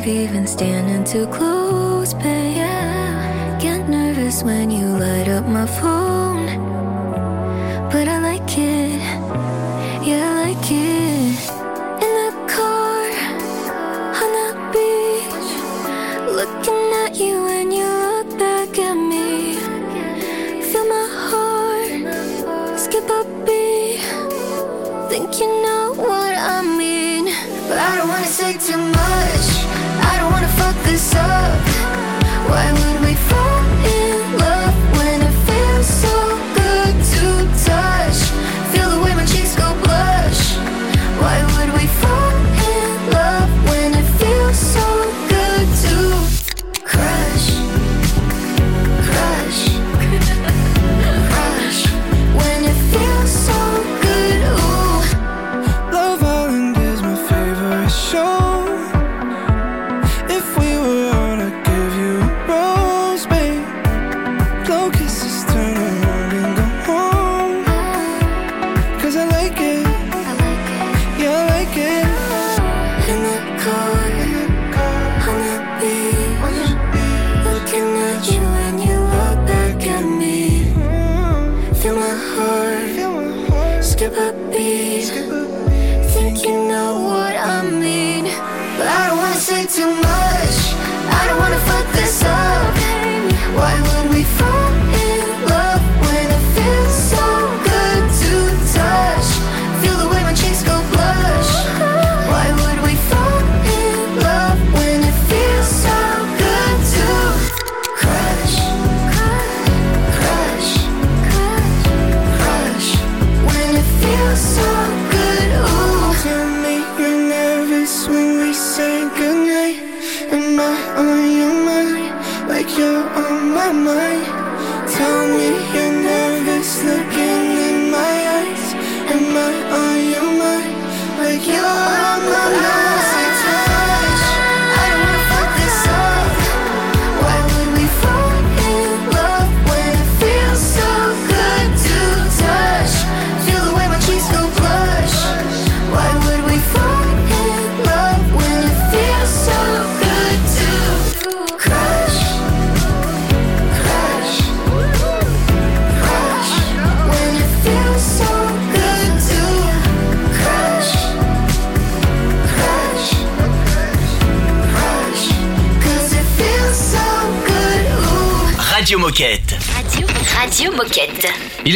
[0.00, 3.58] Of even standing too close, but yeah.
[3.60, 6.29] Get nervous when you light up my phone.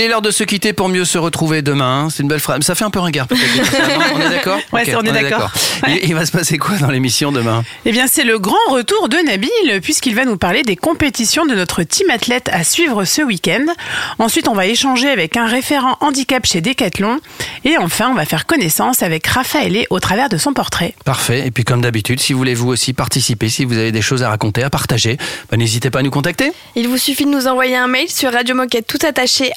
[0.05, 2.09] Est l'heure de se quitter pour mieux se retrouver demain.
[2.11, 2.61] C'est une belle phrase.
[2.63, 3.43] Ça fait un peu ringard peut-être.
[4.15, 4.59] On est d'accord?
[4.73, 5.51] Ouais, on est d'accord.
[5.89, 7.65] Il, il va se passer quoi dans l'émission demain?
[7.85, 11.55] Eh bien, c'est le grand retour de Nabil, puisqu'il va nous parler des compétitions de
[11.55, 13.65] notre team athlète à suivre ce week-end.
[14.19, 17.19] Ensuite, on va échanger avec un référent handicap chez Decathlon.
[17.65, 20.95] Et enfin, on va faire connaissance avec Raphaël au travers de son portrait.
[21.05, 21.47] Parfait.
[21.47, 24.23] Et puis comme d'habitude, si vous voulez vous aussi participer, si vous avez des choses
[24.23, 25.17] à raconter, à partager,
[25.51, 26.53] bah, n'hésitez pas à nous contacter.
[26.77, 29.51] Il vous suffit de nous envoyer un mail sur radiomoquette tout attaché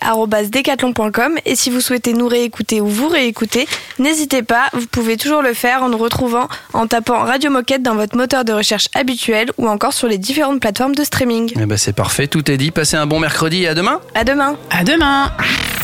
[0.44, 3.68] decathlon.com et si vous souhaitez nous réécouter ou vous réécouter,
[4.00, 7.96] n'hésitez pas, vous pouvez toujours le faire en nous retrouvant en tapant Radio Moquette dans
[7.96, 11.54] votre moteur de recherche habituel ou encore sur les différentes plateformes de streaming.
[11.60, 12.72] Eh ben, c'est parfait, tout est dit.
[12.72, 14.00] Passez un bon mercredi et à demain.
[14.16, 14.56] À demain.
[14.70, 15.32] À demain.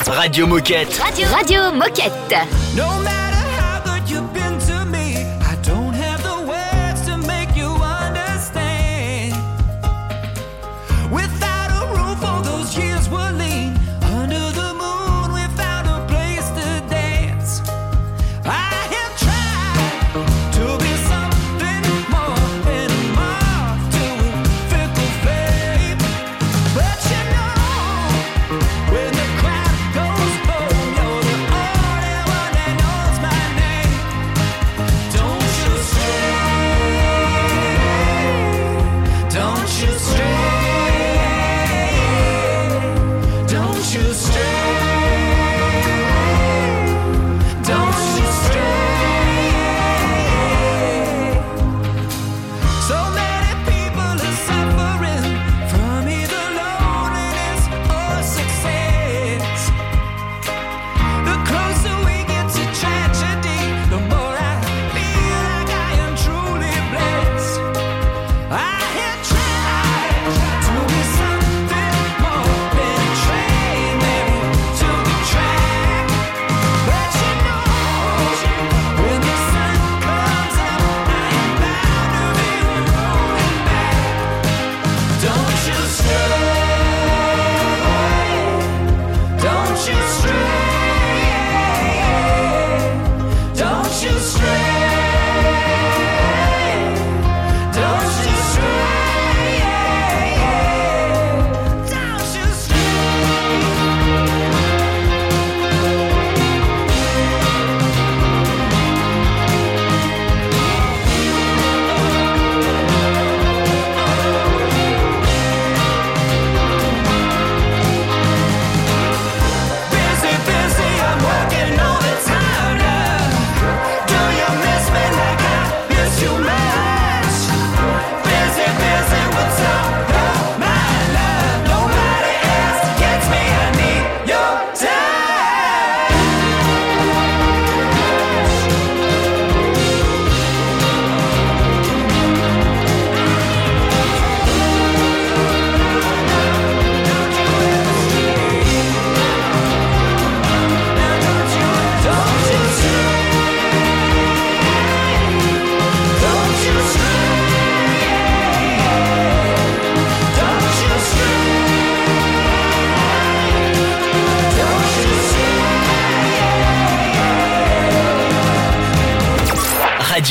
[0.06, 1.01] Radio Moquette.
[1.01, 2.36] Radio, Radio Moquette.
[2.76, 3.33] No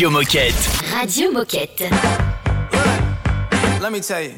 [0.03, 0.55] Radio Moquette.
[0.91, 1.89] Radio Moquette.
[3.81, 4.35] Let me tell you.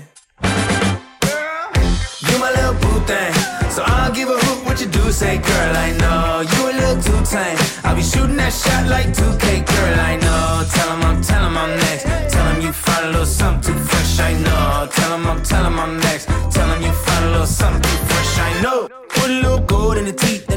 [2.20, 3.32] You my little boo thing.
[3.70, 5.76] So I'll give a hoot what you do say, girl.
[5.76, 7.56] I know you a little too tame.
[7.82, 10.00] I'll be shooting that shot like 2K, girl.
[10.00, 10.66] I know.
[10.68, 12.04] Tell him I'm, tell him I'm next.
[12.30, 14.20] Tell him you find a little something too fresh.
[14.20, 14.86] I know.
[14.92, 16.26] Tell him I'm, tell him I'm next.
[16.52, 18.38] Tell him you find a little something too fresh.
[18.38, 18.83] I know.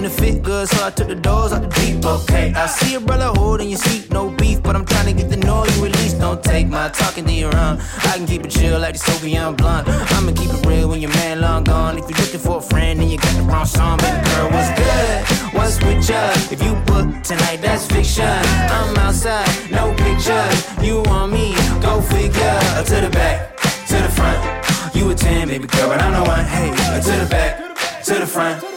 [0.08, 2.06] And it fit good, so I took the doors out the deep.
[2.06, 5.30] Okay, I see a brother holding your seat, no beef, but I'm trying to get
[5.30, 5.94] the noise you at.
[6.20, 7.80] Don't take my talking to your own.
[7.80, 9.88] I can keep it chill like the Soviet blunt.
[9.88, 11.98] I'ma keep it real when your man long gone.
[11.98, 13.98] If you're looking for a friend, then you got the wrong song.
[14.00, 15.18] Baby girl, what's good?
[15.56, 16.32] What's with ya?
[16.52, 18.26] If you book tonight, that's fiction.
[18.26, 20.58] I'm outside, no pictures.
[20.84, 21.54] You want me?
[21.82, 22.60] Go figure.
[22.90, 24.96] To the back, to the front.
[24.96, 26.46] You a 10, baby girl, but I'm the one.
[26.46, 26.70] Hey,
[27.02, 28.77] to the back, to the front.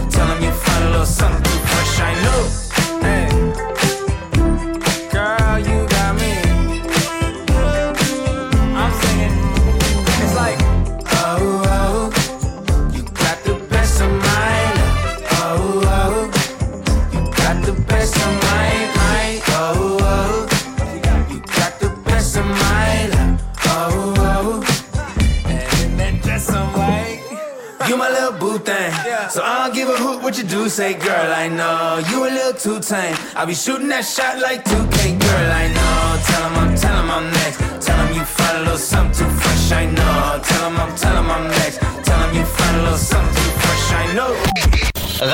[30.71, 31.33] Say, girl.
[31.35, 33.15] I know you a little too tame.
[33.35, 35.49] I'll be shooting that shot like 2K, girl.
[35.51, 35.99] I know.
[36.27, 37.59] Tell him I'm, tell him I'm next.
[37.85, 39.71] Tell him you find a little something too fresh.
[39.73, 40.39] I know.
[40.47, 41.77] Tell him I'm, tell him I'm next.
[42.07, 43.85] Tell him you find a little something too fresh.
[43.99, 44.31] I know.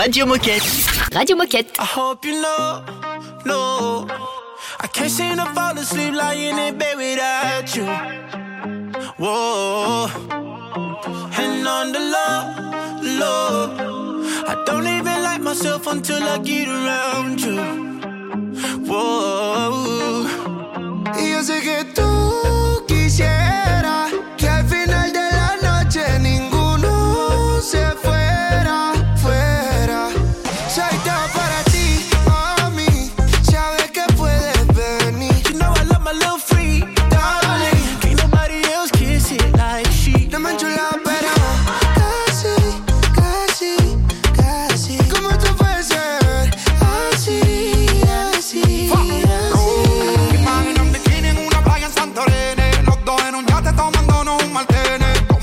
[0.02, 0.66] Radio Moquette.
[1.16, 1.70] Radio Moquette.
[1.78, 2.84] I hope you know,
[3.46, 4.08] no.
[4.80, 7.86] I can't seem to fall asleep lying in bed without you.
[9.22, 10.10] Whoa.
[11.38, 12.40] And on the low,
[13.22, 13.97] low.
[14.50, 17.58] I don't even like myself until I get around you.
[18.88, 20.26] Whoa.
[21.32, 23.87] Yo sé que tú quisieras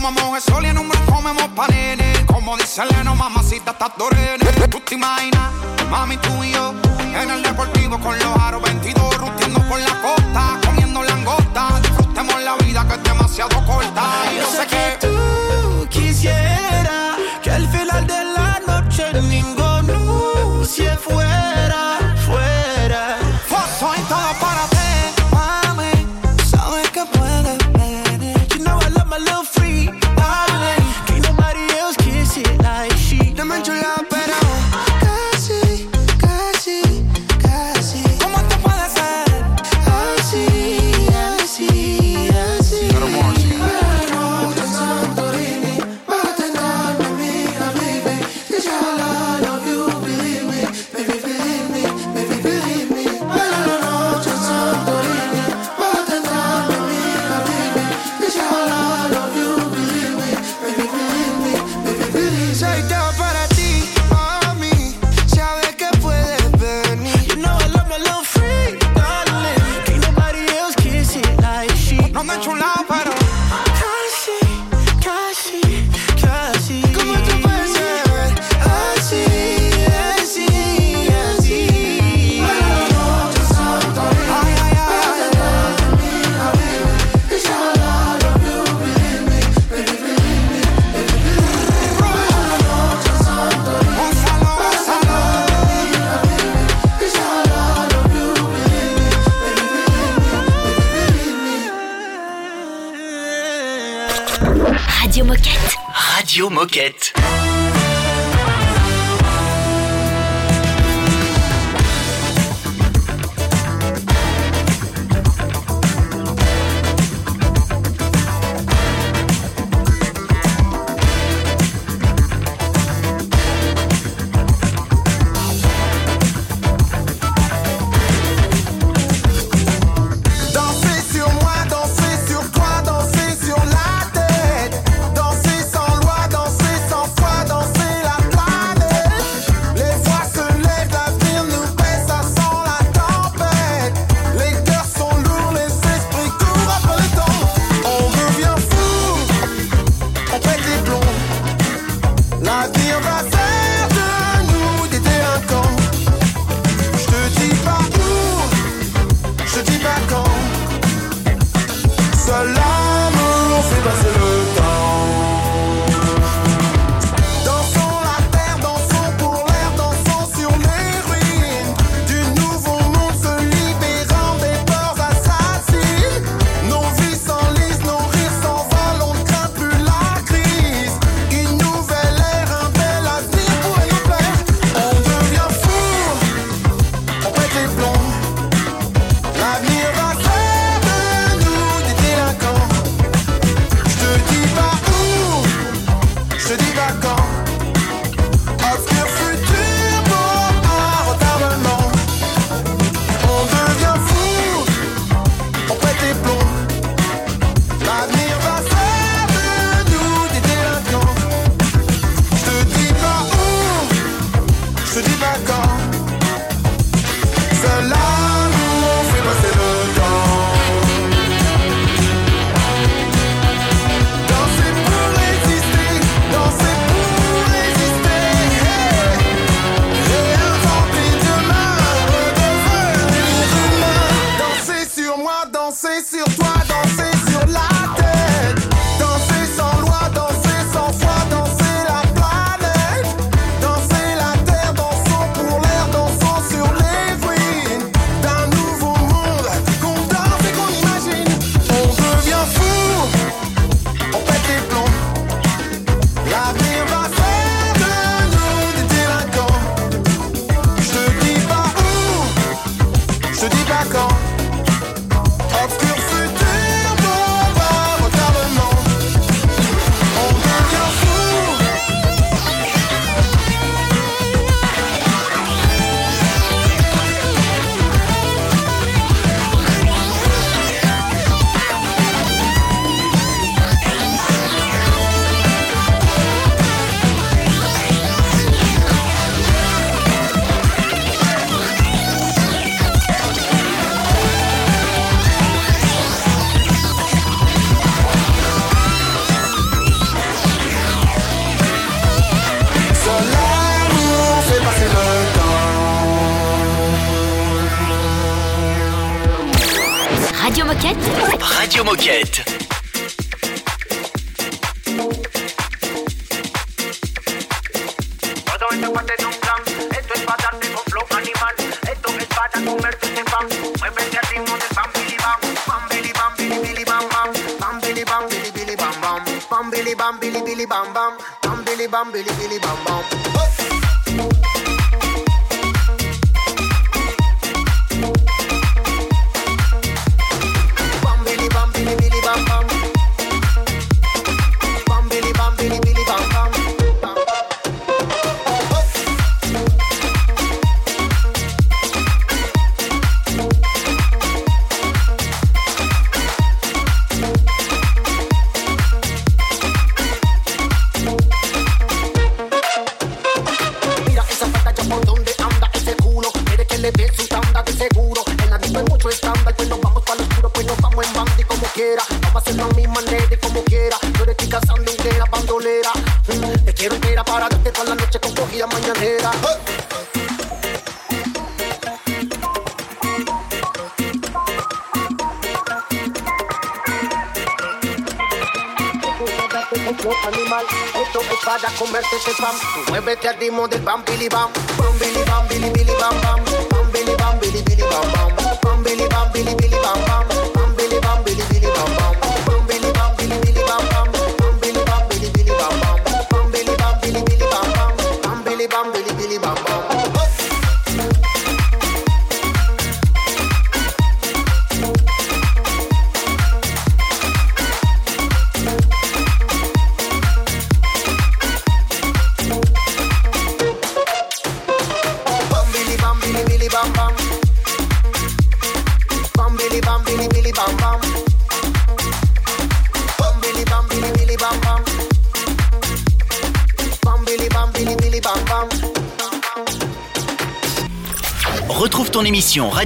[0.06, 4.80] el sol y en un bron comemos panini Como dice Leno, mamacita, estás dorene Tú
[4.80, 5.50] te imaginas,
[5.90, 6.74] mami, tú y yo
[7.14, 11.80] En el deportivo con los aros 22 Ruteando por la costa, comiendo langosta.
[11.80, 14.02] Disfrutemos la vida que es demasiado corta.
[14.32, 15.53] Y Yo sé que tú